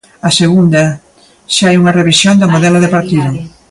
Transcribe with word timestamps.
A 0.27 0.29
segunda, 0.41 0.83
se 1.55 1.61
hai 1.67 1.75
unha 1.81 1.95
revisión 1.99 2.35
do 2.37 2.51
modelo 2.53 2.77
de 2.81 2.93
partido. 2.95 3.29